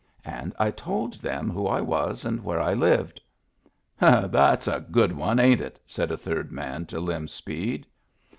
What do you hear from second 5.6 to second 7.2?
it?" said a third man to